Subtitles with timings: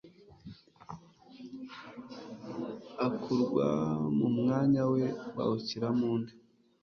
[3.07, 3.67] akurwa
[4.17, 5.03] mu mwanya we
[5.35, 6.33] bawushyiramo undi